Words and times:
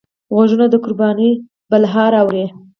غوږونه 0.35 0.65
د 0.69 0.75
قربانۍ 0.83 1.31
بلهار 1.69 2.11
اوري 2.21 2.45